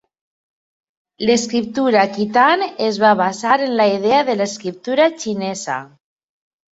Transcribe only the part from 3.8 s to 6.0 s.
la idea de l'escriptura xinesa.